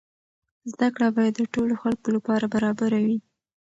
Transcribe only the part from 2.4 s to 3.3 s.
برابره وي.